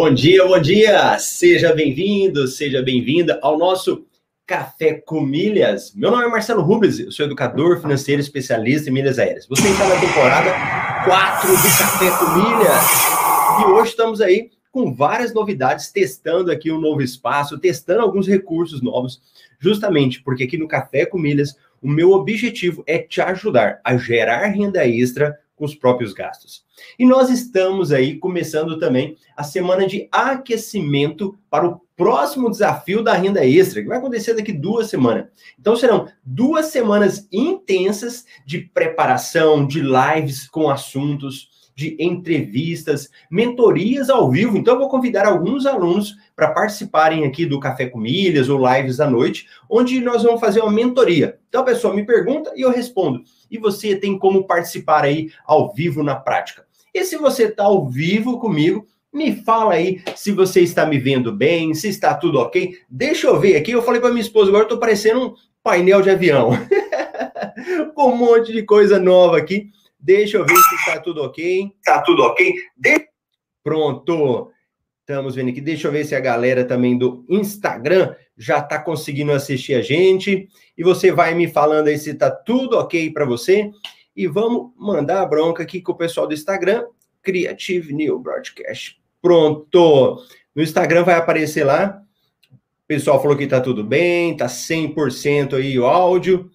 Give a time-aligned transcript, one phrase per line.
[0.00, 1.18] Bom dia, bom dia!
[1.18, 4.06] Seja bem-vindo, seja bem-vinda ao nosso
[4.46, 5.92] Café com Milhas.
[5.92, 9.48] Meu nome é Marcelo Rubens, eu sou educador financeiro especialista em milhas aéreas.
[9.48, 10.52] Você está na temporada
[11.04, 12.84] 4 do Café com Milhas.
[13.60, 18.80] E hoje estamos aí com várias novidades, testando aqui um novo espaço, testando alguns recursos
[18.80, 19.20] novos,
[19.58, 24.46] justamente porque aqui no Café com Milhas, o meu objetivo é te ajudar a gerar
[24.46, 26.64] renda extra com os próprios gastos.
[26.98, 33.12] E nós estamos aí começando também a semana de aquecimento para o próximo desafio da
[33.12, 35.26] renda extra, que vai acontecer daqui duas semanas.
[35.58, 44.28] Então serão duas semanas intensas de preparação, de lives com assuntos, de entrevistas, mentorias ao
[44.28, 44.58] vivo.
[44.58, 48.98] Então eu vou convidar alguns alunos para participarem aqui do Café com Milhas ou lives
[48.98, 51.38] à noite, onde nós vamos fazer uma mentoria.
[51.48, 53.22] Então a pessoa me pergunta e eu respondo.
[53.48, 56.66] E você tem como participar aí ao vivo na prática.
[56.92, 61.30] E se você está ao vivo comigo, me fala aí se você está me vendo
[61.30, 62.76] bem, se está tudo ok.
[62.90, 63.70] Deixa eu ver aqui.
[63.70, 66.50] Eu falei para minha esposa, agora eu estou parecendo um painel de avião.
[67.94, 69.70] Com um monte de coisa nova aqui.
[70.08, 71.70] Deixa eu ver se está tudo ok.
[71.78, 72.54] Está tudo ok?
[72.74, 73.08] De...
[73.62, 74.50] Pronto.
[75.00, 75.60] Estamos vendo aqui.
[75.60, 80.48] Deixa eu ver se a galera também do Instagram já está conseguindo assistir a gente.
[80.78, 83.70] E você vai me falando aí se está tudo ok para você.
[84.16, 86.86] E vamos mandar a bronca aqui com o pessoal do Instagram.
[87.20, 88.98] Creative New Broadcast.
[89.20, 90.24] Pronto.
[90.54, 92.00] No Instagram vai aparecer lá.
[92.50, 96.50] O pessoal falou que tá tudo bem, tá 100% aí o áudio.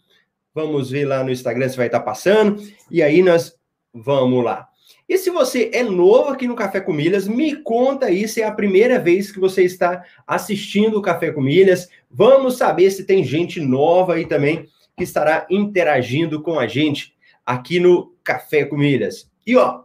[0.53, 2.61] Vamos ver lá no Instagram se vai estar tá passando.
[2.91, 3.55] E aí nós
[3.93, 4.67] vamos lá.
[5.07, 8.45] E se você é novo aqui no Café com Milhas, me conta aí se é
[8.45, 11.89] a primeira vez que você está assistindo o Café com Milhas.
[12.09, 17.13] Vamos saber se tem gente nova aí também que estará interagindo com a gente
[17.45, 19.29] aqui no Café com Milhas.
[19.45, 19.83] E ó,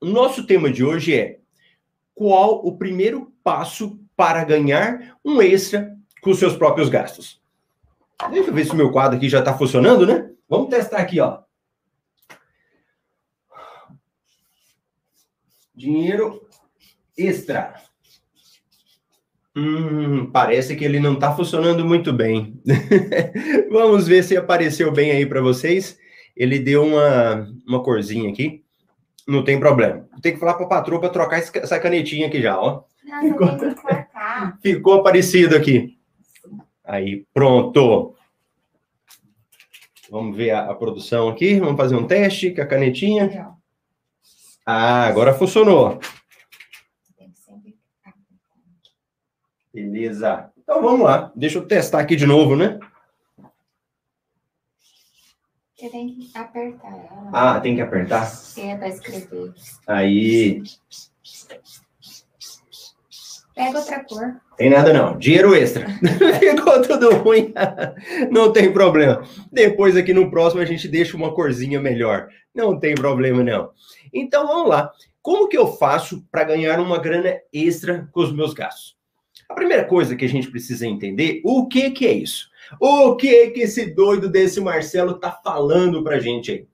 [0.00, 1.38] o nosso tema de hoje é
[2.14, 7.40] qual o primeiro passo para ganhar um extra com seus próprios gastos.
[8.30, 10.28] Deixa eu ver se o meu quadro aqui já está funcionando, né?
[10.48, 11.40] Vamos testar aqui, ó.
[15.74, 16.42] Dinheiro
[17.16, 17.74] extra.
[19.56, 22.60] Hum, parece que ele não está funcionando muito bem.
[23.70, 25.98] Vamos ver se apareceu bem aí para vocês.
[26.36, 28.64] Ele deu uma, uma corzinha aqui.
[29.26, 30.08] Não tem problema.
[30.22, 32.82] Tem que falar para a patroa para trocar essa canetinha aqui já, ó.
[33.20, 33.48] Ficou,
[34.62, 35.97] ficou aparecido aqui.
[36.88, 38.14] Aí, pronto.
[40.10, 41.60] Vamos ver a, a, produção aqui.
[41.60, 43.54] Vamos fazer um teste com a canetinha.
[44.64, 46.00] Ah, agora funcionou.
[49.72, 50.50] Beleza.
[50.56, 51.30] Então vamos lá.
[51.36, 52.80] Deixa eu testar aqui de novo, né?
[55.76, 57.30] Você tem que apertar ela.
[57.32, 58.32] Ah, tem que apertar?
[58.56, 59.54] É, para escrever.
[59.86, 60.62] Aí.
[63.58, 64.40] Pega outra cor.
[64.56, 65.18] Tem nada não.
[65.18, 65.84] Dinheiro extra.
[66.38, 67.52] Ficou tudo ruim.
[68.30, 69.24] não tem problema.
[69.50, 72.28] Depois aqui no próximo a gente deixa uma corzinha melhor.
[72.54, 73.70] Não tem problema não.
[74.14, 74.92] Então vamos lá.
[75.20, 78.96] Como que eu faço para ganhar uma grana extra com os meus gastos?
[79.48, 82.48] A primeira coisa que a gente precisa entender, o que que é isso?
[82.80, 86.68] O que que esse doido desse Marcelo tá falando pra gente aí?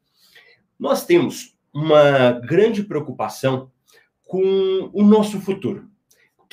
[0.79, 3.71] Nós temos uma grande preocupação
[4.27, 5.94] com o nosso futuro.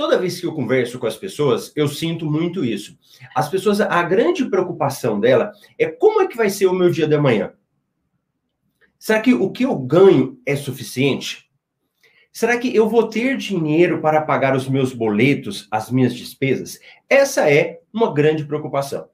[0.01, 2.97] Toda vez que eu converso com as pessoas, eu sinto muito isso.
[3.35, 7.07] As pessoas, a grande preocupação dela é como é que vai ser o meu dia
[7.07, 7.53] de amanhã?
[8.97, 11.47] Será que o que eu ganho é suficiente?
[12.33, 16.79] Será que eu vou ter dinheiro para pagar os meus boletos, as minhas despesas?
[17.07, 19.07] Essa é uma grande preocupação.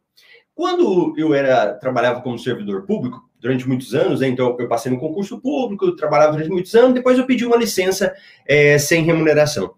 [0.56, 5.02] Quando eu era trabalhava como servidor público durante muitos anos, né, então eu passei no
[5.02, 8.16] concurso público, trabalhava durante muitos anos, depois eu pedi uma licença
[8.48, 9.76] é, sem remuneração.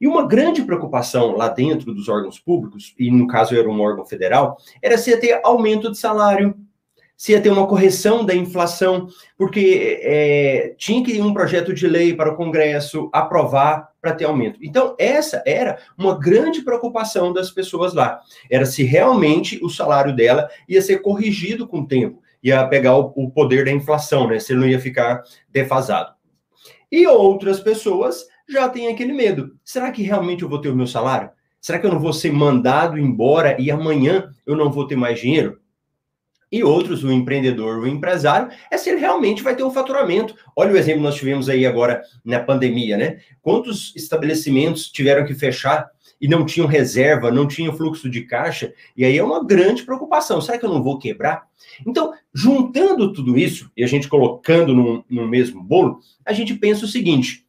[0.00, 4.04] E uma grande preocupação lá dentro dos órgãos públicos, e no caso era um órgão
[4.04, 6.54] federal, era se ia ter aumento de salário,
[7.16, 11.86] se ia ter uma correção da inflação, porque é, tinha que ir um projeto de
[11.86, 14.58] lei para o Congresso aprovar para ter aumento.
[14.62, 18.20] Então, essa era uma grande preocupação das pessoas lá.
[18.50, 23.12] Era se realmente o salário dela ia ser corrigido com o tempo, ia pegar o,
[23.16, 24.38] o poder da inflação, né?
[24.38, 26.12] Se ele não ia ficar defasado.
[26.90, 29.56] E outras pessoas já têm aquele medo.
[29.64, 31.30] Será que realmente eu vou ter o meu salário?
[31.60, 35.20] Será que eu não vou ser mandado embora e amanhã eu não vou ter mais
[35.20, 35.58] dinheiro?
[36.54, 40.36] e outros, o empreendedor, o empresário, é se ele realmente vai ter um faturamento.
[40.54, 43.18] Olha o exemplo que nós tivemos aí agora na pandemia, né?
[43.42, 49.04] Quantos estabelecimentos tiveram que fechar e não tinham reserva, não tinham fluxo de caixa, e
[49.04, 50.40] aí é uma grande preocupação.
[50.40, 51.42] Será que eu não vou quebrar?
[51.84, 56.84] Então, juntando tudo isso e a gente colocando no, no mesmo bolo, a gente pensa
[56.84, 57.43] o seguinte: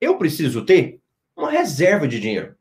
[0.00, 1.00] eu preciso ter
[1.36, 2.54] uma reserva de dinheiro.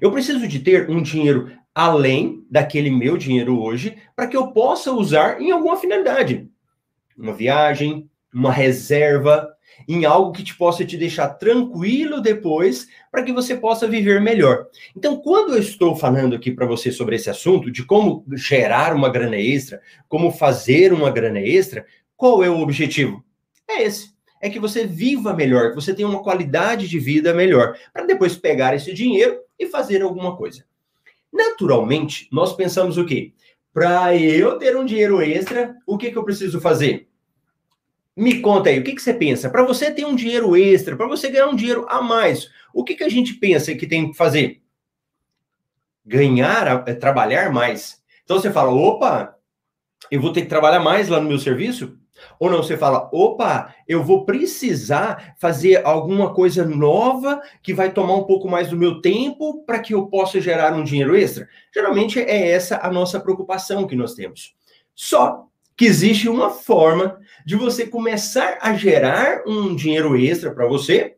[0.00, 4.92] Eu preciso de ter um dinheiro além daquele meu dinheiro hoje para que eu possa
[4.92, 6.48] usar em alguma finalidade.
[7.16, 9.52] Uma viagem, uma reserva,
[9.88, 14.66] em algo que te possa te deixar tranquilo depois para que você possa viver melhor.
[14.96, 19.08] Então, quando eu estou falando aqui para você sobre esse assunto de como gerar uma
[19.08, 21.86] grana extra, como fazer uma grana extra,
[22.16, 23.24] qual é o objetivo?
[23.68, 24.11] É esse.
[24.42, 28.36] É que você viva melhor, que você tenha uma qualidade de vida melhor, para depois
[28.36, 30.64] pegar esse dinheiro e fazer alguma coisa.
[31.32, 33.32] Naturalmente, nós pensamos o quê?
[33.72, 37.08] Para eu ter um dinheiro extra, o que, que eu preciso fazer?
[38.14, 39.48] Me conta aí, o que, que você pensa?
[39.48, 42.94] Para você ter um dinheiro extra, para você ganhar um dinheiro a mais, o que,
[42.96, 44.60] que a gente pensa que tem que fazer?
[46.04, 48.02] Ganhar, é, trabalhar mais.
[48.24, 49.38] Então você fala, opa,
[50.10, 51.96] eu vou ter que trabalhar mais lá no meu serviço?
[52.38, 58.14] Ou não, você fala, opa, eu vou precisar fazer alguma coisa nova que vai tomar
[58.14, 61.48] um pouco mais do meu tempo para que eu possa gerar um dinheiro extra?
[61.74, 64.54] Geralmente é essa a nossa preocupação que nós temos.
[64.94, 65.46] Só
[65.76, 71.16] que existe uma forma de você começar a gerar um dinheiro extra para você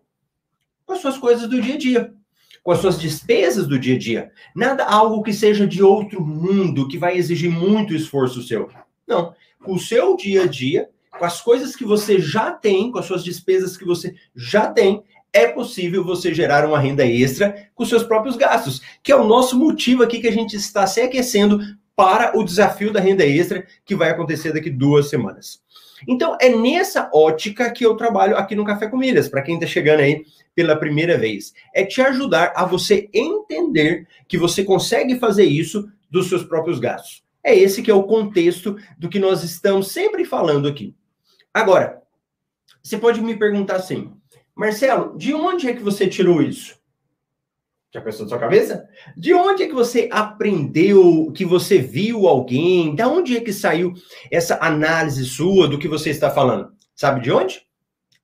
[0.86, 2.14] com as suas coisas do dia a dia,
[2.62, 4.32] com as suas despesas do dia a dia.
[4.54, 8.70] Nada algo que seja de outro mundo, que vai exigir muito esforço seu.
[9.06, 9.34] Não.
[9.62, 10.88] Com o seu dia a dia,
[11.18, 15.02] com as coisas que você já tem, com as suas despesas que você já tem,
[15.32, 19.58] é possível você gerar uma renda extra com seus próprios gastos, que é o nosso
[19.58, 21.58] motivo aqui que a gente está se aquecendo
[21.96, 25.62] para o desafio da renda extra que vai acontecer daqui duas semanas.
[26.06, 29.66] Então, é nessa ótica que eu trabalho aqui no Café com Milhas, para quem está
[29.66, 30.24] chegando aí
[30.54, 31.52] pela primeira vez.
[31.74, 37.24] É te ajudar a você entender que você consegue fazer isso dos seus próprios gastos.
[37.42, 40.94] É esse que é o contexto do que nós estamos sempre falando aqui.
[41.54, 42.02] Agora,
[42.82, 44.12] você pode me perguntar assim,
[44.56, 46.76] Marcelo, de onde é que você tirou isso?
[47.92, 48.88] Já pensou na sua cabeça?
[49.16, 52.92] De onde é que você aprendeu, que você viu alguém?
[52.96, 53.94] Da onde é que saiu
[54.32, 56.72] essa análise sua do que você está falando?
[56.96, 57.64] Sabe de onde?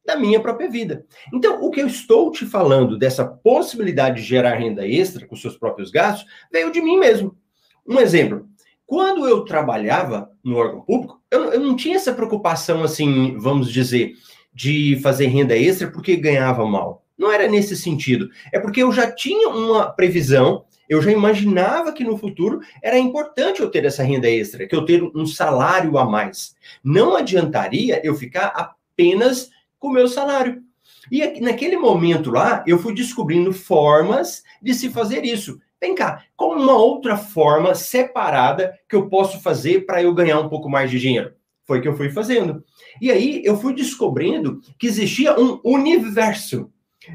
[0.05, 1.06] Da minha própria vida.
[1.33, 5.56] Então, o que eu estou te falando dessa possibilidade de gerar renda extra com seus
[5.56, 7.38] próprios gastos veio de mim mesmo.
[7.87, 8.49] Um exemplo.
[8.91, 14.15] Quando eu trabalhava no órgão público, eu, eu não tinha essa preocupação, assim, vamos dizer,
[14.53, 17.05] de fazer renda extra porque ganhava mal.
[17.17, 18.29] Não era nesse sentido.
[18.53, 23.61] É porque eu já tinha uma previsão, eu já imaginava que no futuro era importante
[23.61, 26.57] eu ter essa renda extra, que eu ter um salário a mais.
[26.83, 30.65] Não adiantaria eu ficar apenas com o meu salário.
[31.13, 35.61] E naquele momento lá, eu fui descobrindo formas de se fazer isso.
[35.81, 40.49] Vem cá, qual uma outra forma separada que eu posso fazer para eu ganhar um
[40.49, 41.32] pouco mais de dinheiro?
[41.65, 42.65] Foi que eu fui fazendo.
[43.00, 46.71] E aí eu fui descobrindo que existia um universo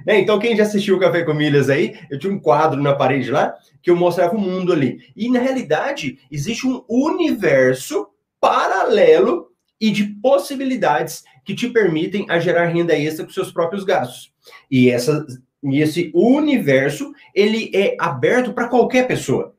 [0.05, 0.19] né?
[0.19, 3.29] Então, quem já assistiu o Café com Milhas aí, eu tinha um quadro na parede
[3.29, 4.99] lá que eu mostrava o mundo ali.
[5.15, 8.07] E, na realidade, existe um universo
[8.39, 14.33] paralelo e de possibilidades que te permitem a gerar renda extra com seus próprios gastos.
[14.71, 15.25] E, essa,
[15.71, 19.55] e esse universo, ele é aberto para qualquer pessoa.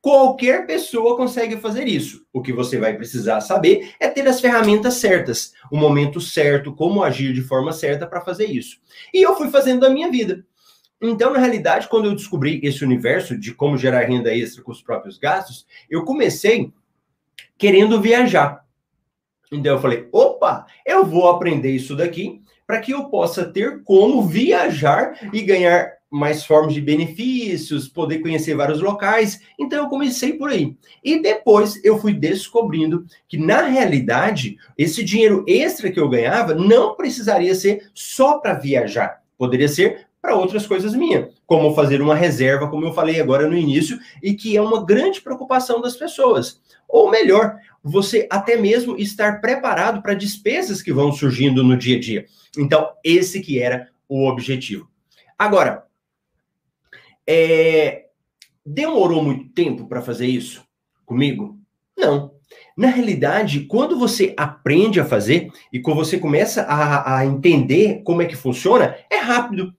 [0.00, 2.24] Qualquer pessoa consegue fazer isso.
[2.32, 7.02] O que você vai precisar saber é ter as ferramentas certas, o momento certo, como
[7.02, 8.78] agir de forma certa para fazer isso.
[9.12, 10.46] E eu fui fazendo a minha vida.
[11.02, 14.80] Então, na realidade, quando eu descobri esse universo de como gerar renda extra com os
[14.80, 16.72] próprios gastos, eu comecei
[17.58, 18.64] querendo viajar.
[19.50, 24.26] Então eu falei: opa, eu vou aprender isso daqui para que eu possa ter como
[24.26, 29.40] viajar e ganhar mais formas de benefícios, poder conhecer vários locais.
[29.58, 30.76] Então eu comecei por aí.
[31.04, 36.94] E depois eu fui descobrindo que na realidade esse dinheiro extra que eu ganhava não
[36.94, 39.22] precisaria ser só para viajar.
[39.36, 43.56] Poderia ser para outras coisas minhas, como fazer uma reserva, como eu falei agora no
[43.56, 46.60] início, e que é uma grande preocupação das pessoas.
[46.88, 52.00] Ou melhor, você até mesmo estar preparado para despesas que vão surgindo no dia a
[52.00, 52.26] dia.
[52.58, 54.90] Então, esse que era o objetivo.
[55.38, 55.84] Agora,
[57.24, 58.06] é,
[58.64, 60.64] demorou muito tempo para fazer isso
[61.04, 61.56] comigo?
[61.96, 62.34] Não.
[62.76, 68.22] Na realidade, quando você aprende a fazer e quando você começa a, a entender como
[68.22, 69.72] é que funciona, é rápido.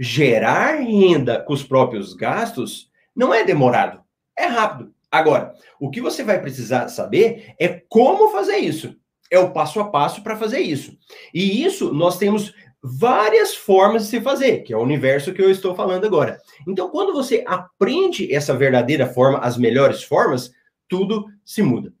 [0.00, 4.00] Gerar renda com os próprios gastos não é demorado,
[4.38, 4.92] é rápido.
[5.10, 8.96] Agora, o que você vai precisar saber é como fazer isso.
[9.30, 10.96] É o passo a passo para fazer isso.
[11.34, 15.50] E isso nós temos várias formas de se fazer, que é o universo que eu
[15.50, 16.40] estou falando agora.
[16.66, 20.50] Então, quando você aprende essa verdadeira forma, as melhores formas,
[20.88, 21.92] tudo se muda.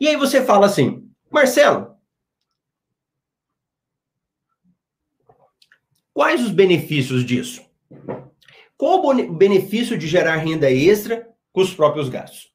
[0.00, 1.89] E aí você fala assim, Marcelo,
[6.20, 7.62] Quais os benefícios disso?
[8.76, 12.50] Qual o benefício de gerar renda extra com os próprios gastos?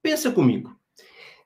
[0.00, 0.70] Pensa comigo.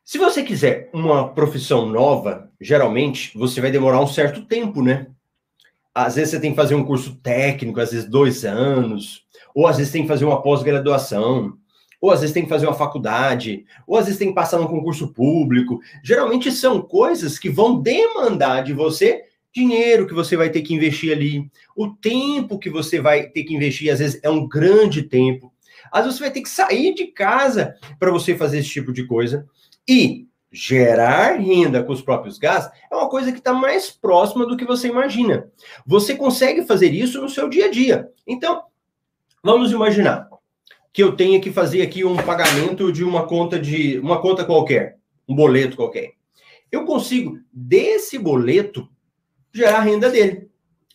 [0.05, 5.07] Se você quiser uma profissão nova, geralmente você vai demorar um certo tempo, né?
[5.95, 9.25] Às vezes você tem que fazer um curso técnico, às vezes dois anos,
[9.55, 11.55] ou às vezes tem que fazer uma pós-graduação,
[11.99, 14.67] ou às vezes tem que fazer uma faculdade, ou às vezes tem que passar num
[14.67, 15.81] concurso público.
[16.05, 21.13] Geralmente são coisas que vão demandar de você dinheiro que você vai ter que investir
[21.13, 25.53] ali, o tempo que você vai ter que investir, às vezes é um grande tempo.
[25.91, 29.07] Às vezes você vai ter que sair de casa para você fazer esse tipo de
[29.07, 29.47] coisa.
[29.89, 34.57] E gerar renda com os próprios gastos é uma coisa que está mais próxima do
[34.57, 35.51] que você imagina.
[35.87, 38.09] Você consegue fazer isso no seu dia a dia.
[38.27, 38.63] Então,
[39.43, 40.29] vamos imaginar
[40.93, 44.99] que eu tenha que fazer aqui um pagamento de uma conta de uma conta qualquer,
[45.29, 46.13] um boleto qualquer.
[46.73, 48.89] Eu consigo desse boleto
[49.59, 50.49] gerar renda dele.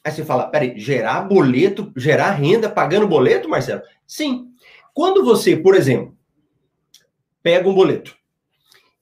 [0.03, 3.81] Aí você fala, peraí, gerar boleto, gerar renda pagando boleto, Marcelo?
[4.05, 4.47] Sim.
[4.93, 6.15] Quando você, por exemplo,
[7.41, 8.15] pega um boleto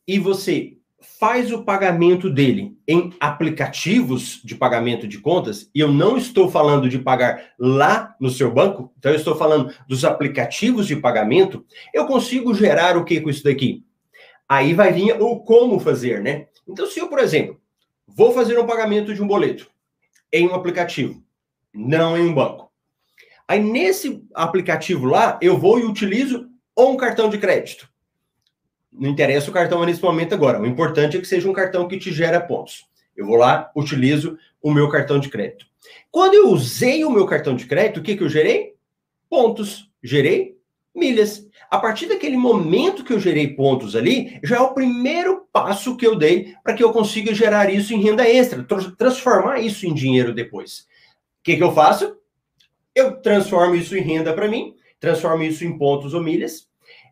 [0.08, 0.78] e você
[1.20, 6.90] faz o pagamento dele em aplicativos de pagamento de contas, e eu não estou falando
[6.90, 11.64] de pagar lá no seu banco, então eu estou falando dos aplicativos de pagamento,
[11.94, 13.84] eu consigo gerar o que com isso daqui?
[14.50, 16.48] Aí vai vir o como fazer, né?
[16.68, 17.61] Então, se eu, por exemplo,
[18.16, 19.70] vou fazer um pagamento de um boleto
[20.32, 21.22] em um aplicativo,
[21.74, 22.72] não em um banco.
[23.48, 27.90] Aí nesse aplicativo lá, eu vou e utilizo um cartão de crédito.
[28.92, 30.62] Não interessa o cartão nesse momento agora.
[30.62, 32.86] O importante é que seja um cartão que te gera pontos.
[33.16, 35.66] Eu vou lá, utilizo o meu cartão de crédito.
[36.10, 38.76] Quando eu usei o meu cartão de crédito, o que, que eu gerei?
[39.30, 39.90] Pontos.
[40.04, 40.58] Gerei
[40.94, 41.48] milhas.
[41.70, 46.06] A partir daquele momento que eu gerei pontos ali, já é o primeiro passo que
[46.06, 48.66] eu dei para que eu consiga gerar isso em renda extra,
[48.98, 50.80] transformar isso em dinheiro depois.
[51.40, 52.18] O que, que eu faço?
[52.94, 56.70] Eu transformo isso em renda para mim, transformo isso em pontos ou milhas,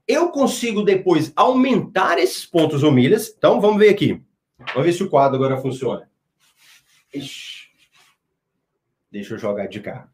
[0.10, 3.32] eu consigo depois aumentar esses pontos ou milhas.
[3.38, 4.20] Então, vamos ver aqui.
[4.74, 6.10] Vamos ver se o quadro agora funciona.
[7.14, 7.70] Ixi.
[9.12, 10.10] Deixa eu jogar de cá.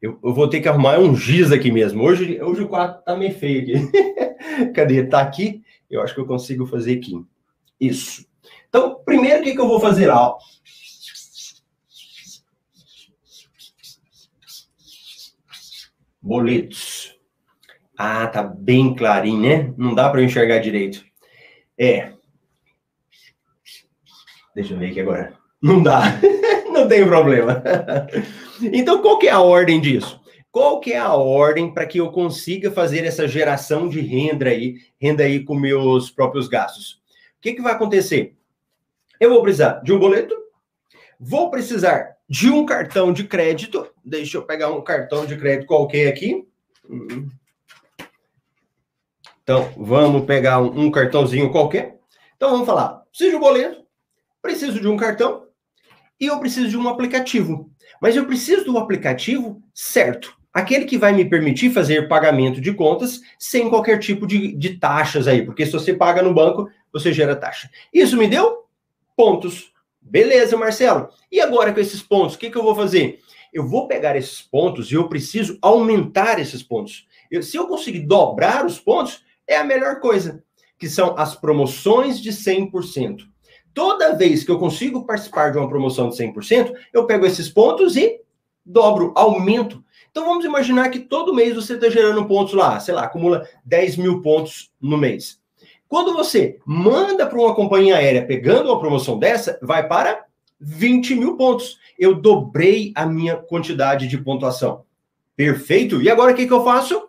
[0.00, 2.02] Eu, eu, vou ter que arrumar um giz aqui mesmo.
[2.02, 4.72] Hoje, hoje o quadro tá meio feio aqui.
[4.74, 5.04] Cadê?
[5.04, 5.62] Tá aqui?
[5.90, 7.24] Eu acho que eu consigo fazer aqui.
[7.80, 8.26] Isso.
[8.68, 10.34] Então, primeiro, o que, que eu vou fazer lá?
[16.20, 17.16] Boletos.
[17.96, 19.74] Ah, tá bem clarinho, né?
[19.78, 21.04] Não dá para enxergar direito.
[21.78, 22.12] É.
[24.54, 25.38] Deixa eu ver aqui agora.
[25.62, 26.02] Não dá.
[26.70, 27.62] Não tem problema.
[28.62, 30.20] Então, qual que é a ordem disso?
[30.50, 34.76] Qual que é a ordem para que eu consiga fazer essa geração de renda aí,
[34.98, 37.02] renda aí com meus próprios gastos?
[37.38, 38.34] O que, que vai acontecer?
[39.20, 40.34] Eu vou precisar de um boleto,
[41.20, 43.86] vou precisar de um cartão de crédito.
[44.04, 46.46] Deixa eu pegar um cartão de crédito qualquer aqui.
[46.88, 47.28] Hum.
[49.42, 52.00] Então, vamos pegar um, um cartãozinho qualquer.
[52.34, 53.84] Então, vamos falar: preciso de um boleto,
[54.40, 55.46] preciso de um cartão
[56.18, 57.70] e eu preciso de um aplicativo.
[58.00, 60.34] Mas eu preciso do aplicativo certo.
[60.52, 65.28] Aquele que vai me permitir fazer pagamento de contas sem qualquer tipo de, de taxas
[65.28, 65.44] aí.
[65.44, 67.68] Porque se você paga no banco, você gera taxa.
[67.92, 68.64] Isso me deu
[69.14, 69.72] pontos.
[70.00, 71.08] Beleza, Marcelo.
[71.30, 73.20] E agora com esses pontos, o que, que eu vou fazer?
[73.52, 77.06] Eu vou pegar esses pontos e eu preciso aumentar esses pontos.
[77.30, 80.42] Eu, se eu conseguir dobrar os pontos, é a melhor coisa,
[80.78, 83.26] que são as promoções de 100%.
[83.76, 87.94] Toda vez que eu consigo participar de uma promoção de 100%, eu pego esses pontos
[87.94, 88.22] e
[88.64, 89.84] dobro, aumento.
[90.10, 93.98] Então vamos imaginar que todo mês você está gerando pontos lá, sei lá, acumula 10
[93.98, 95.38] mil pontos no mês.
[95.86, 100.24] Quando você manda para uma companhia aérea pegando uma promoção dessa, vai para
[100.58, 101.78] 20 mil pontos.
[101.98, 104.84] Eu dobrei a minha quantidade de pontuação.
[105.36, 106.00] Perfeito?
[106.00, 107.05] E agora o que, que eu faço?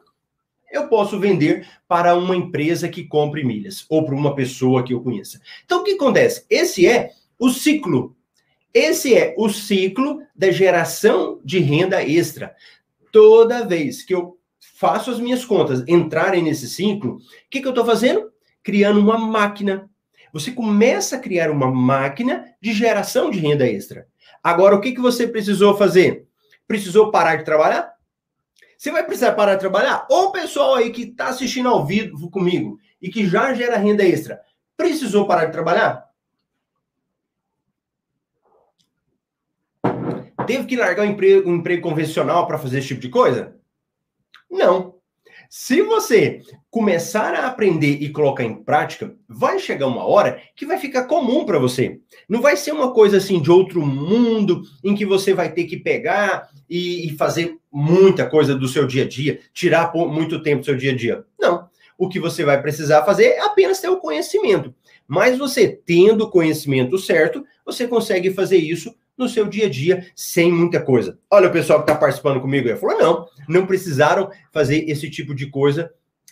[0.71, 5.01] Eu posso vender para uma empresa que compre milhas ou para uma pessoa que eu
[5.01, 5.41] conheça.
[5.65, 6.45] Então, o que acontece?
[6.50, 8.15] Esse é o ciclo.
[8.74, 12.55] Esse é o ciclo da geração de renda extra.
[13.12, 17.19] Toda vez que eu faço as minhas contas entrarem nesse ciclo, o
[17.50, 18.31] que, que eu estou fazendo?
[18.62, 19.89] Criando uma máquina.
[20.33, 24.07] Você começa a criar uma máquina de geração de renda extra.
[24.43, 26.27] Agora, o que, que você precisou fazer?
[26.67, 27.96] Precisou parar de trabalhar?
[28.77, 30.05] Você vai precisar parar de trabalhar?
[30.10, 34.03] Ou o pessoal aí que está assistindo ao vivo comigo e que já gera renda
[34.03, 34.39] extra,
[34.75, 36.07] precisou parar de trabalhar?
[40.46, 43.57] Teve que largar um emprego, um emprego convencional para fazer esse tipo de coisa?
[44.50, 44.96] Não.
[45.49, 50.77] Se você começar a aprender e colocar em prática, vai chegar uma hora que vai
[50.77, 51.99] ficar comum para você.
[52.27, 55.77] Não vai ser uma coisa assim de outro mundo em que você vai ter que
[55.77, 60.65] pegar e, e fazer muita coisa do seu dia a dia, tirar muito tempo do
[60.65, 61.23] seu dia a dia.
[61.39, 61.67] Não.
[61.97, 64.73] O que você vai precisar fazer é apenas ter o conhecimento.
[65.07, 70.12] Mas você tendo o conhecimento certo, você consegue fazer isso no seu dia a dia
[70.15, 71.17] sem muita coisa.
[71.29, 75.33] Olha o pessoal que está participando comigo aí, falou: não, não precisaram fazer esse tipo
[75.33, 75.91] de coisa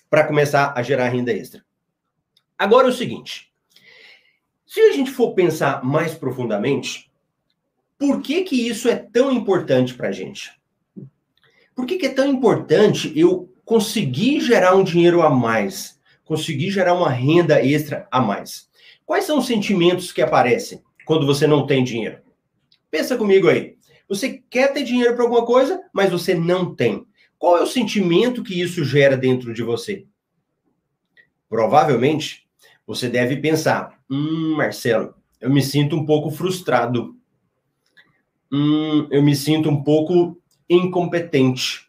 [0.09, 1.63] para começar a gerar renda extra.
[2.57, 3.51] Agora é o seguinte:
[4.65, 7.11] se a gente for pensar mais profundamente,
[7.97, 10.51] por que que isso é tão importante para a gente?
[11.73, 16.93] Por que, que é tão importante eu conseguir gerar um dinheiro a mais, conseguir gerar
[16.93, 18.69] uma renda extra a mais?
[19.05, 22.24] Quais são os sentimentos que aparecem quando você não tem dinheiro?
[22.95, 23.75] Pensa comigo aí.
[24.07, 27.05] Você quer ter dinheiro para alguma coisa, mas você não tem.
[27.37, 30.05] Qual é o sentimento que isso gera dentro de você?
[31.49, 32.47] Provavelmente,
[32.87, 37.17] você deve pensar: hum, Marcelo, eu me sinto um pouco frustrado.
[38.49, 41.84] Hum, eu me sinto um pouco incompetente.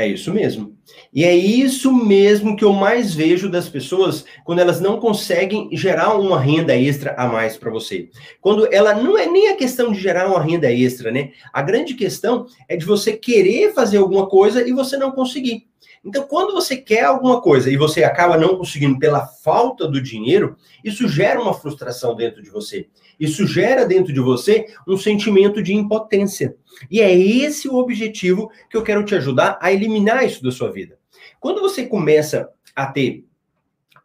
[0.00, 0.78] É isso mesmo.
[1.12, 6.14] E é isso mesmo que eu mais vejo das pessoas quando elas não conseguem gerar
[6.14, 8.08] uma renda extra a mais para você.
[8.40, 11.32] Quando ela não é nem a questão de gerar uma renda extra, né?
[11.52, 15.66] A grande questão é de você querer fazer alguma coisa e você não conseguir.
[16.04, 20.56] Então, quando você quer alguma coisa e você acaba não conseguindo pela falta do dinheiro,
[20.84, 22.88] isso gera uma frustração dentro de você.
[23.18, 26.56] Isso gera dentro de você um sentimento de impotência.
[26.90, 30.70] E é esse o objetivo que eu quero te ajudar a eliminar isso da sua
[30.70, 30.98] vida.
[31.40, 33.24] Quando você começa a ter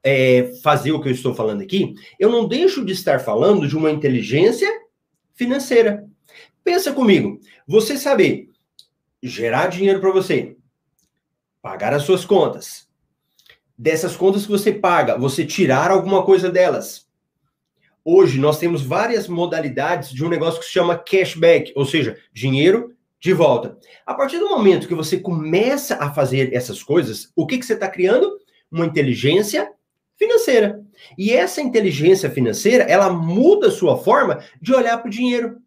[0.04, 3.78] é, fazer o que eu estou falando aqui, eu não deixo de estar falando de
[3.78, 4.70] uma inteligência
[5.34, 6.06] financeira.
[6.64, 8.50] Pensa comigo, você saber
[9.22, 10.58] gerar dinheiro para você,
[11.63, 12.90] pagar as suas contas.
[13.75, 17.07] Dessas contas que você paga, você tirar alguma coisa delas.
[18.03, 22.94] Hoje nós temos várias modalidades de um negócio que se chama cashback, ou seja, dinheiro
[23.18, 23.77] de volta.
[24.05, 27.75] A partir do momento que você começa a fazer essas coisas, o que, que você
[27.75, 28.38] está criando?
[28.70, 29.72] Uma inteligência
[30.18, 30.83] financeira.
[31.18, 35.61] E essa inteligência financeira, ela muda a sua forma de olhar para o dinheiro.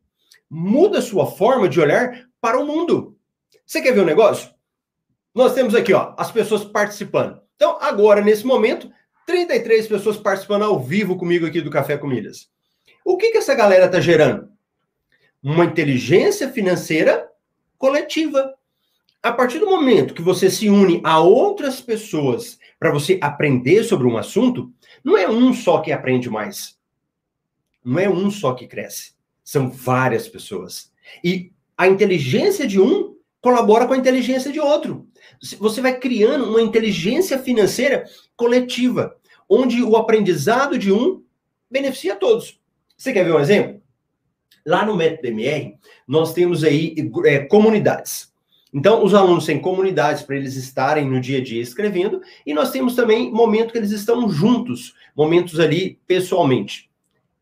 [0.48, 3.16] Muda a sua forma de olhar para o mundo.
[3.64, 4.55] Você quer ver um negócio?
[5.36, 7.38] Nós temos aqui, ó, as pessoas participando.
[7.56, 8.90] Então, agora, nesse momento,
[9.26, 12.48] 33 pessoas participando ao vivo comigo aqui do Café com Milhas.
[13.04, 14.48] O que, que essa galera está gerando?
[15.42, 17.28] Uma inteligência financeira
[17.76, 18.54] coletiva.
[19.22, 24.06] A partir do momento que você se une a outras pessoas para você aprender sobre
[24.06, 24.72] um assunto,
[25.04, 26.78] não é um só que aprende mais.
[27.84, 29.12] Não é um só que cresce.
[29.44, 30.90] São várias pessoas.
[31.22, 35.05] E a inteligência de um colabora com a inteligência de outro.
[35.58, 38.04] Você vai criando uma inteligência financeira
[38.36, 39.16] coletiva,
[39.48, 41.22] onde o aprendizado de um
[41.70, 42.60] beneficia todos.
[42.96, 43.80] Você quer ver um exemplo?
[44.64, 48.32] Lá no método MR, nós temos aí é, comunidades.
[48.72, 52.70] Então, os alunos têm comunidades para eles estarem no dia a dia escrevendo, e nós
[52.70, 56.90] temos também momentos que eles estão juntos, momentos ali pessoalmente.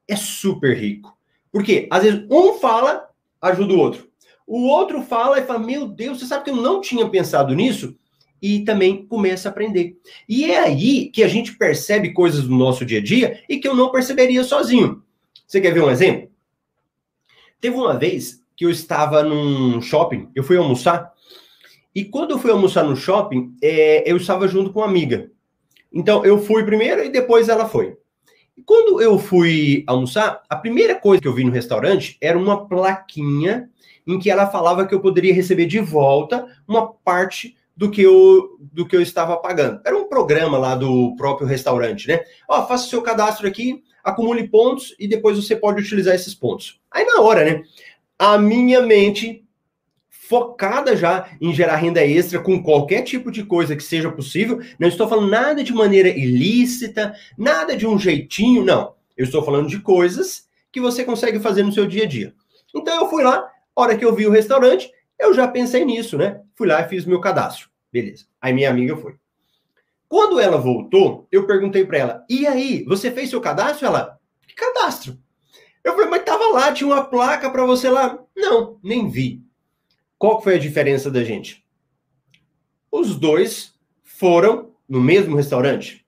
[0.06, 1.16] É super rico.
[1.50, 3.08] Porque às vezes um fala,
[3.40, 4.08] ajuda o outro.
[4.46, 7.96] O outro fala e fala: Meu Deus, você sabe que eu não tinha pensado nisso?
[8.42, 9.96] E também começa a aprender.
[10.28, 13.66] E é aí que a gente percebe coisas do nosso dia a dia e que
[13.66, 15.02] eu não perceberia sozinho.
[15.46, 16.30] Você quer ver um exemplo?
[17.60, 21.14] Teve uma vez que eu estava num shopping, eu fui almoçar,
[21.94, 25.30] e quando eu fui almoçar no shopping, é, eu estava junto com uma amiga.
[25.92, 27.96] Então eu fui primeiro e depois ela foi.
[28.56, 32.66] E quando eu fui almoçar, a primeira coisa que eu vi no restaurante era uma
[32.66, 33.70] plaquinha
[34.06, 38.56] em que ela falava que eu poderia receber de volta uma parte do que eu,
[38.60, 39.80] do que eu estava pagando.
[39.84, 42.20] Era um programa lá do próprio restaurante, né?
[42.48, 46.80] Ó, faça o seu cadastro aqui, acumule pontos e depois você pode utilizar esses pontos.
[46.90, 47.62] Aí na hora, né?
[48.18, 49.44] A minha mente
[50.08, 54.60] focada já em gerar renda extra com qualquer tipo de coisa que seja possível.
[54.78, 58.94] Não estou falando nada de maneira ilícita, nada de um jeitinho, não.
[59.16, 62.34] Eu estou falando de coisas que você consegue fazer no seu dia a dia.
[62.74, 66.42] Então eu fui lá, hora que eu vi o restaurante, eu já pensei nisso, né?
[66.54, 67.68] Fui lá e fiz meu cadastro.
[67.92, 68.26] Beleza.
[68.40, 69.16] Aí minha amiga foi.
[70.08, 74.54] Quando ela voltou, eu perguntei para ela: "E aí, você fez seu cadastro?" Ela: "Que
[74.54, 75.18] cadastro?"
[75.82, 79.42] Eu falei: "Mas tava lá, tinha uma placa para você lá." "Não, nem vi."
[80.18, 81.64] Qual foi a diferença da gente?
[82.90, 86.03] Os dois foram no mesmo restaurante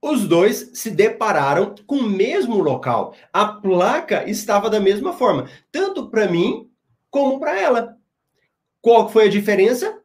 [0.00, 3.14] os dois se depararam com o mesmo local.
[3.32, 6.70] A placa estava da mesma forma, tanto para mim
[7.10, 7.96] como para ela.
[8.80, 9.98] Qual foi a diferença?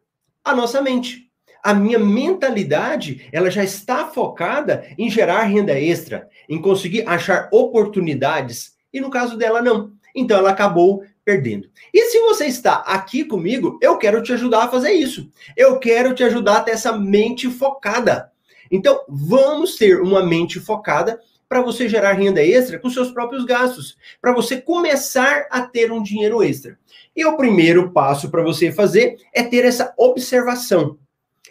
[0.43, 1.29] A nossa mente.
[1.63, 8.73] a minha mentalidade, ela já está focada em gerar renda extra, em conseguir achar oportunidades,
[8.91, 9.93] e no caso dela não.
[10.13, 11.69] Então ela acabou perdendo.
[11.93, 15.31] E se você está aqui comigo, eu quero te ajudar a fazer isso.
[15.55, 18.32] Eu quero te ajudar a ter essa mente focada.
[18.75, 23.95] Então, vamos ter uma mente focada para você gerar renda extra com seus próprios gastos,
[24.19, 26.79] para você começar a ter um dinheiro extra.
[27.15, 30.97] E o primeiro passo para você fazer é ter essa observação.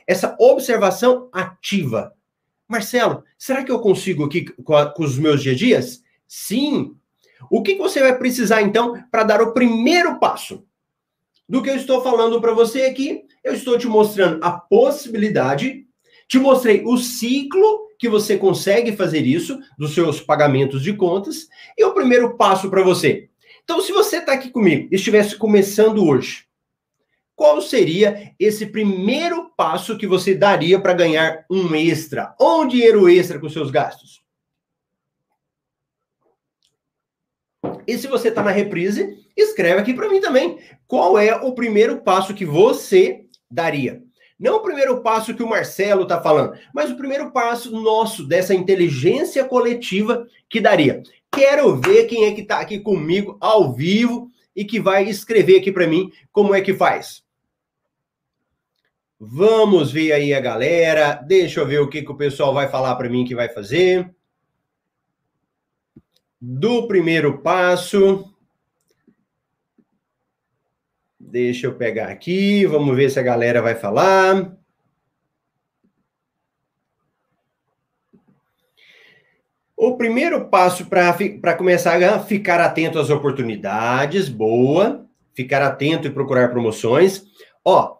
[0.05, 2.13] Essa observação ativa.
[2.67, 6.03] Marcelo, será que eu consigo aqui com, a, com os meus dia a dias?
[6.27, 6.97] Sim.
[7.49, 10.65] O que você vai precisar então para dar o primeiro passo?
[11.49, 15.87] Do que eu estou falando para você aqui, eu estou te mostrando a possibilidade,
[16.33, 21.47] te mostrei o ciclo que você consegue fazer isso dos seus pagamentos de contas.
[21.77, 23.29] E o primeiro passo para você.
[23.62, 26.47] Então, se você está aqui comigo e estivesse começando hoje,
[27.37, 33.11] qual seria esse primeiro passo que você daria para ganhar um extra, ou um dinheiro
[33.11, 34.23] extra com seus gastos?
[37.87, 40.59] E se você está na reprise, escreve aqui para mim também.
[40.87, 44.03] Qual é o primeiro passo que você daria?
[44.38, 48.55] Não o primeiro passo que o Marcelo está falando, mas o primeiro passo nosso, dessa
[48.55, 51.03] inteligência coletiva que daria.
[51.31, 55.73] Quero ver quem é que está aqui comigo ao vivo e que vai escrever aqui
[55.73, 57.23] para mim como é que faz.
[59.18, 61.14] Vamos ver aí a galera.
[61.14, 64.12] Deixa eu ver o que, que o pessoal vai falar para mim que vai fazer.
[66.40, 68.32] Do primeiro passo.
[71.33, 74.55] Deixa eu pegar aqui, vamos ver se a galera vai falar.
[79.75, 86.51] O primeiro passo para começar a ficar atento às oportunidades, boa, ficar atento e procurar
[86.51, 87.25] promoções.
[87.64, 87.97] Ó,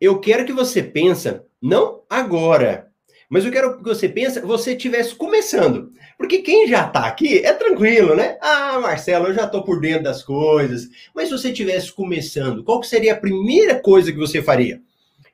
[0.00, 2.91] eu quero que você pense, não agora,
[3.32, 5.90] mas eu quero que você pense, você estivesse começando.
[6.18, 8.36] Porque quem já está aqui é tranquilo, né?
[8.42, 10.90] Ah, Marcelo, eu já estou por dentro das coisas.
[11.14, 14.82] Mas se você estivesse começando, qual que seria a primeira coisa que você faria?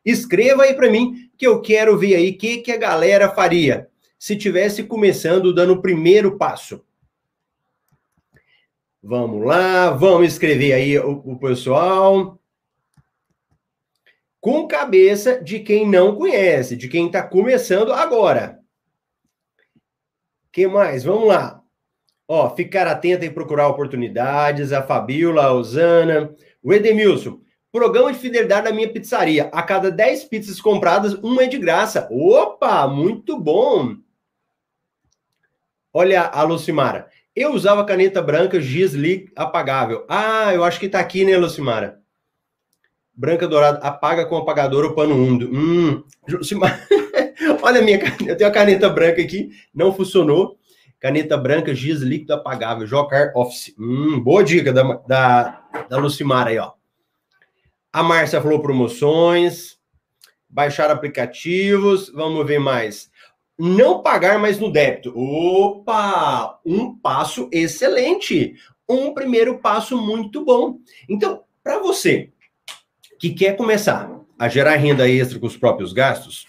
[0.04, 3.88] Escreva aí para mim que eu quero ver aí o que, que a galera faria
[4.16, 6.84] se tivesse começando dando o primeiro passo.
[9.02, 12.38] Vamos lá, vamos escrever aí o, o pessoal.
[14.40, 18.58] Com cabeça de quem não conhece, de quem está começando agora
[20.58, 21.04] que mais?
[21.04, 21.62] Vamos lá.
[22.26, 24.72] Ó, ficar atento e procurar oportunidades.
[24.72, 27.40] A Fabiola, a Osana, o Edemilson.
[27.70, 29.48] Programa de fidelidade da minha pizzaria.
[29.52, 32.08] A cada 10 pizzas compradas, uma é de graça.
[32.10, 33.94] Opa, muito bom.
[35.92, 37.08] Olha a Lucimara.
[37.36, 40.04] Eu usava caneta branca Gisli apagável.
[40.08, 41.97] Ah, eu acho que tá aqui, né, Lucimara?
[43.18, 45.50] Branca dourada, apaga com apagador o pano úmido.
[45.52, 46.80] Hum, Lucimara.
[47.62, 50.56] Olha a minha caneta, eu tenho a caneta branca aqui, não funcionou.
[51.00, 53.74] Caneta branca, giz líquido apagável, Jocar Office.
[53.76, 56.74] Hum, boa dica da, da, da Lucimara aí, ó.
[57.92, 59.78] A Márcia falou promoções,
[60.48, 63.10] baixar aplicativos, vamos ver mais.
[63.58, 65.12] Não pagar mais no débito.
[65.18, 66.60] Opa!
[66.64, 68.54] Um passo excelente.
[68.88, 70.78] Um primeiro passo muito bom.
[71.08, 72.30] Então, para você
[73.18, 76.46] que quer começar a gerar renda extra com os próprios gastos,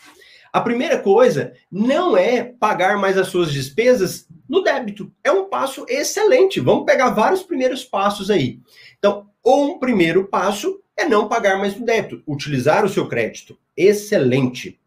[0.51, 5.12] a primeira coisa não é pagar mais as suas despesas no débito.
[5.23, 6.60] É um passo excelente.
[6.60, 8.60] Vamos pegar vários primeiros passos aí.
[8.97, 13.58] Então, um primeiro passo é não pagar mais no débito, utilizar o seu crédito.
[13.77, 14.79] Excelente.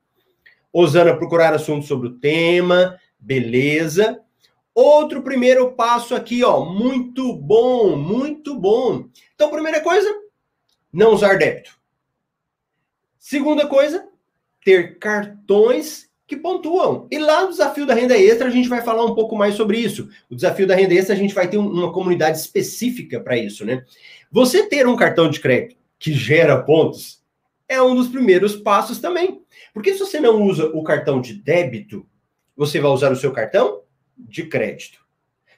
[0.73, 4.21] Osana, procurar assuntos sobre o tema, beleza.
[4.75, 9.05] Outro primeiro passo aqui, ó, muito bom, muito bom.
[9.35, 10.09] Então, primeira coisa,
[10.93, 11.79] não usar débito.
[13.19, 14.09] Segunda coisa,
[14.65, 17.07] ter cartões que pontuam.
[17.11, 19.79] E lá no desafio da renda extra a gente vai falar um pouco mais sobre
[19.79, 20.09] isso.
[20.31, 23.85] O desafio da renda extra a gente vai ter uma comunidade específica para isso, né?
[24.31, 27.23] Você ter um cartão de crédito que gera pontos
[27.69, 29.43] é um dos primeiros passos também.
[29.73, 32.07] Porque se você não usa o cartão de débito,
[32.57, 33.83] você vai usar o seu cartão
[34.17, 35.01] de crédito.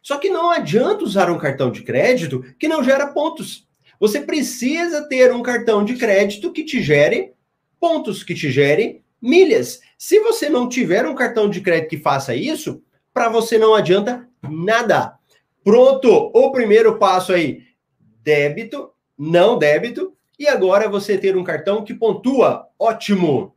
[0.02, 3.66] Só que não adianta usar um cartão de crédito que não gera pontos.
[4.04, 7.32] Você precisa ter um cartão de crédito que te gere
[7.80, 9.80] pontos que te gerem milhas.
[9.96, 12.82] Se você não tiver um cartão de crédito que faça isso,
[13.14, 15.18] para você não adianta nada.
[15.64, 17.62] Pronto, o primeiro passo aí,
[18.22, 22.68] débito, não débito, e agora você ter um cartão que pontua.
[22.78, 23.56] Ótimo.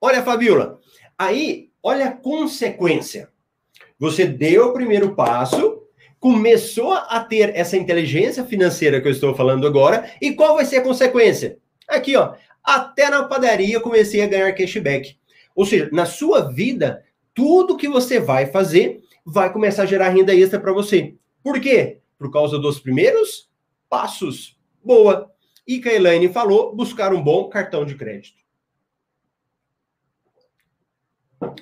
[0.00, 0.78] Olha, Fabiola,
[1.18, 3.30] aí, olha a consequência.
[3.98, 5.75] Você deu o primeiro passo,
[6.18, 10.78] começou a ter essa inteligência financeira que eu estou falando agora, e qual vai ser
[10.78, 11.58] a consequência?
[11.88, 15.16] Aqui, ó, até na padaria comecei a ganhar cashback.
[15.54, 20.34] Ou seja, na sua vida, tudo que você vai fazer vai começar a gerar renda
[20.34, 21.14] extra para você.
[21.42, 22.00] Por quê?
[22.18, 23.48] Por causa dos primeiros
[23.88, 24.58] passos.
[24.84, 25.30] Boa.
[25.66, 28.36] E que falou, buscar um bom cartão de crédito.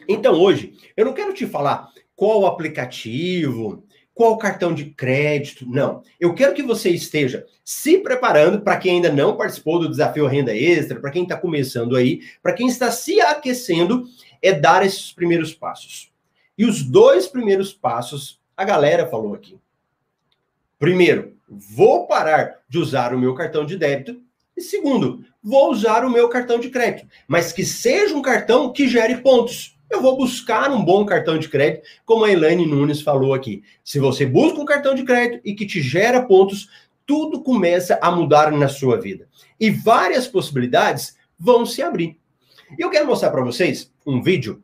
[0.08, 3.84] Então, hoje, eu não quero te falar qual aplicativo,
[4.14, 6.02] qual cartão de crédito, não.
[6.20, 10.56] Eu quero que você esteja se preparando para quem ainda não participou do desafio Renda
[10.56, 14.06] Extra, para quem está começando aí, para quem está se aquecendo,
[14.40, 16.12] é dar esses primeiros passos.
[16.56, 19.58] E os dois primeiros passos, a galera falou aqui.
[20.78, 24.20] Primeiro, vou parar de usar o meu cartão de débito.
[24.56, 28.86] E segundo, vou usar o meu cartão de crédito, mas que seja um cartão que
[28.86, 29.73] gere pontos.
[29.90, 33.62] Eu vou buscar um bom cartão de crédito, como a Elaine Nunes falou aqui.
[33.84, 36.68] Se você busca um cartão de crédito e que te gera pontos,
[37.06, 39.28] tudo começa a mudar na sua vida.
[39.60, 42.18] E várias possibilidades vão se abrir.
[42.78, 44.62] E eu quero mostrar para vocês um vídeo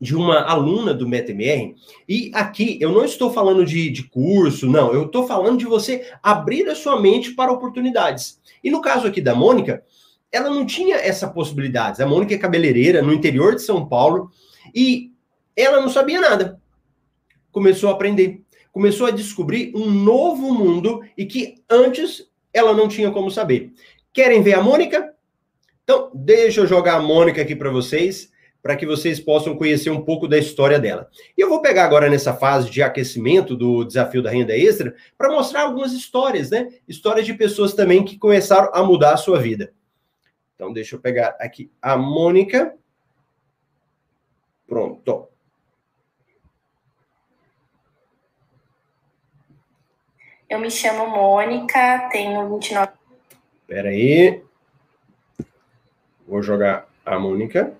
[0.00, 1.74] de uma aluna do MetaMR,
[2.08, 6.10] e aqui eu não estou falando de, de curso, não, eu estou falando de você
[6.22, 8.40] abrir a sua mente para oportunidades.
[8.64, 9.84] E no caso aqui da Mônica,
[10.32, 12.02] ela não tinha essa possibilidade.
[12.02, 14.30] A Mônica é cabeleireira no interior de São Paulo
[14.74, 15.12] e
[15.56, 16.60] ela não sabia nada.
[17.50, 23.10] Começou a aprender, começou a descobrir um novo mundo e que antes ela não tinha
[23.10, 23.72] como saber.
[24.12, 25.12] Querem ver a Mônica?
[25.82, 28.30] Então, deixa eu jogar a Mônica aqui para vocês
[28.62, 31.08] para que vocês possam conhecer um pouco da história dela.
[31.36, 35.30] E eu vou pegar agora nessa fase de aquecimento do desafio da renda extra para
[35.30, 36.68] mostrar algumas histórias, né?
[36.86, 39.72] Histórias de pessoas também que começaram a mudar a sua vida.
[40.60, 42.76] Então, deixa eu pegar aqui a Mônica.
[44.66, 45.26] Pronto.
[50.50, 52.92] Eu me chamo Mônica, tenho 29.
[53.62, 54.44] Espera aí.
[56.28, 57.72] Vou jogar a Mônica.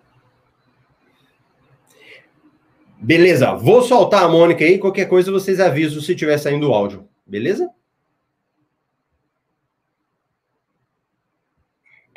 [2.96, 7.06] Beleza, vou soltar a Mônica aí, qualquer coisa vocês avisam se estiver saindo o áudio,
[7.26, 7.70] beleza?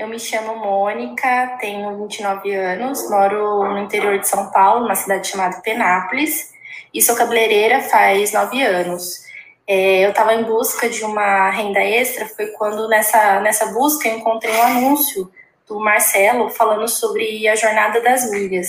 [0.04, 5.30] Eu me chamo Mônica, tenho 29 anos, moro no interior de São Paulo, numa cidade
[5.30, 6.54] chamada Penápolis,
[6.94, 9.24] e sou cabeleireira faz nove anos.
[9.66, 14.18] É, eu estava em busca de uma renda extra, foi quando nessa, nessa busca eu
[14.18, 15.32] encontrei um anúncio
[15.66, 18.68] do Marcelo falando sobre a jornada das milhas.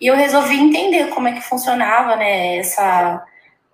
[0.00, 3.24] E eu resolvi entender como é que funcionava, né, essa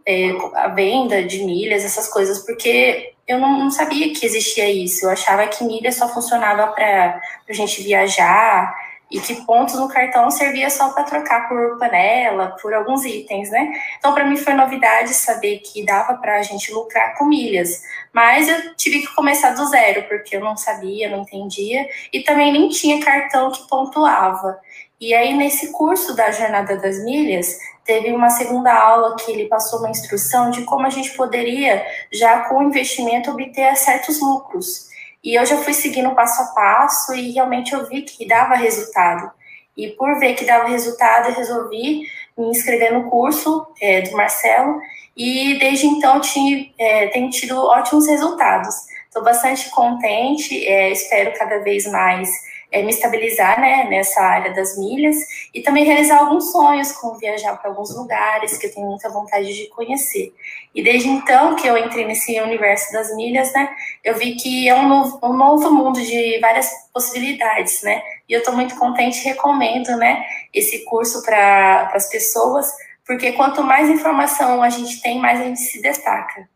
[0.07, 5.07] é, a venda de milhas, essas coisas, porque eu não, não, sabia que existia isso.
[5.07, 8.75] Eu achava que milha só funcionava para a gente viajar
[9.11, 13.73] e que pontos no cartão servia só para trocar por panela, por alguns itens, né?
[13.99, 17.83] Então, para mim foi novidade saber que dava para a gente lucrar com milhas.
[18.13, 22.53] Mas eu tive que começar do zero, porque eu não sabia, não entendia, e também
[22.53, 24.59] nem tinha cartão que pontuava.
[25.01, 27.59] E aí, nesse curso da Jornada das Milhas,
[27.91, 32.45] teve uma segunda aula que ele passou uma instrução de como a gente poderia, já
[32.45, 34.89] com o investimento, obter certos lucros.
[35.25, 39.29] E eu já fui seguindo passo a passo e realmente eu vi que dava resultado.
[39.77, 42.03] E por ver que dava resultado, eu resolvi
[42.39, 44.81] me inscrever no curso é, do Marcelo
[45.17, 48.73] e desde então tinha, é, tenho tido ótimos resultados.
[49.07, 52.31] Estou bastante contente, é, espero cada vez mais
[52.71, 55.17] é, me estabilizar né, nessa área das milhas
[55.53, 59.53] e também realizar alguns sonhos, como viajar para alguns lugares que eu tenho muita vontade
[59.55, 60.33] de conhecer.
[60.75, 64.75] E desde então que eu entrei nesse universo das milhas, né, eu vi que é
[64.75, 68.03] um novo, um novo mundo de várias possibilidades, né?
[68.29, 72.71] E eu estou muito contente, recomendo, né, esse curso para as pessoas,
[73.07, 76.49] porque quanto mais informação a gente tem, mais a gente se destaca.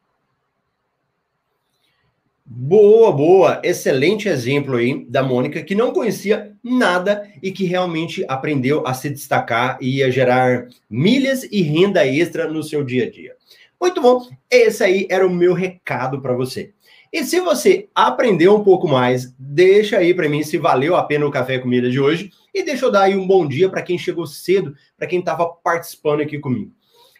[2.56, 3.60] Boa, boa.
[3.64, 9.10] Excelente exemplo aí da Mônica, que não conhecia nada e que realmente aprendeu a se
[9.10, 13.34] destacar e a gerar milhas e renda extra no seu dia a dia.
[13.80, 14.28] Muito bom.
[14.48, 16.72] Esse aí era o meu recado para você.
[17.12, 21.26] E se você aprendeu um pouco mais, deixa aí para mim se valeu a pena
[21.26, 23.82] o café com milhas de hoje e deixa eu dar aí um bom dia para
[23.82, 26.70] quem chegou cedo, para quem estava participando aqui comigo.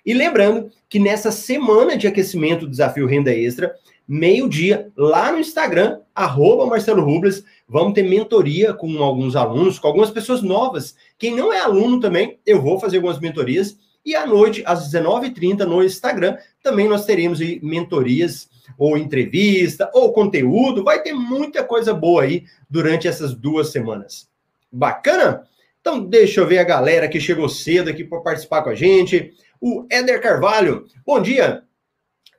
[0.07, 3.75] E lembrando que nessa semana de aquecimento do desafio renda extra,
[4.07, 7.45] meio-dia, lá no Instagram, arroba Marcelo Rubles.
[7.69, 10.95] Vamos ter mentoria com alguns alunos, com algumas pessoas novas.
[11.19, 13.79] Quem não é aluno também, eu vou fazer algumas mentorias.
[14.05, 20.13] E à noite, às 19h30, no Instagram, também nós teremos aí mentorias, ou entrevista, ou
[20.13, 20.85] conteúdo.
[20.85, 24.29] Vai ter muita coisa boa aí durante essas duas semanas.
[24.71, 25.45] Bacana?
[25.81, 29.33] Então, deixa eu ver a galera que chegou cedo aqui para participar com a gente.
[29.61, 31.63] O Éder Carvalho, bom dia.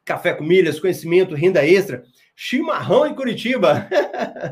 [0.06, 2.04] Café com milhas, conhecimento, renda extra.
[2.36, 3.90] Chimarrão em Curitiba.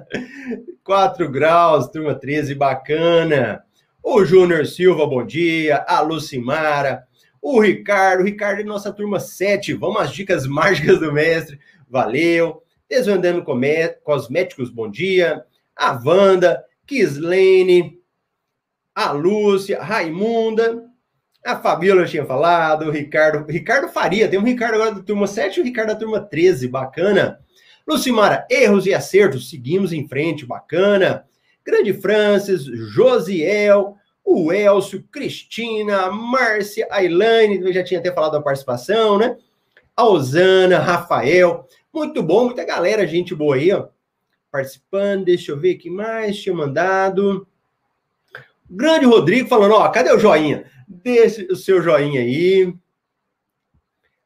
[0.84, 3.64] 4 graus, turma 13, bacana.
[4.02, 5.86] O Júnior Silva, bom dia.
[5.88, 7.04] A Lucimara.
[7.40, 9.74] O Ricardo, o Ricardo é nossa turma 7.
[9.74, 11.60] Vamos às dicas mágicas do mestre.
[11.88, 12.64] Valeu.
[12.90, 13.46] Desvendando
[14.04, 15.46] Cosméticos, bom dia.
[15.76, 18.00] A Wanda, Kislene,
[18.96, 20.84] a Lúcia, Raimunda,
[21.46, 25.58] a Fabiola tinha falado, o Ricardo, Ricardo Faria, tem um Ricardo agora da turma 7
[25.58, 27.40] e o Ricardo da turma 13, bacana.
[27.86, 31.26] Lucimara, erros e acertos, seguimos em frente, bacana.
[31.66, 38.42] Grande Francis, Josiel, o Elcio, Cristina, Márcia, a Elaine, eu já tinha até falado da
[38.42, 39.38] participação, né?
[39.96, 43.88] A Osana, Rafael, muito bom, muita galera, gente boa aí, ó,
[44.52, 45.26] participando.
[45.26, 47.46] Deixa eu ver que mais tinha mandado.
[48.76, 50.66] Grande Rodrigo falando, ó, cadê o joinha?
[50.88, 52.74] Deixe o seu joinha aí.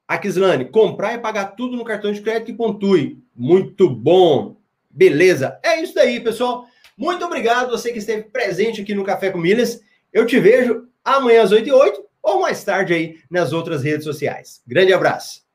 [0.08, 3.22] A Kislane, comprar e pagar tudo no cartão de crédito e pontue.
[3.36, 4.56] Muito bom.
[4.90, 5.60] Beleza.
[5.62, 6.66] É isso daí, pessoal.
[6.98, 9.82] Muito obrigado você que esteve presente aqui no Café com Milhas.
[10.14, 14.06] Eu te vejo amanhã às 8 e 8 ou mais tarde aí nas outras redes
[14.06, 14.62] sociais.
[14.66, 15.47] Grande abraço.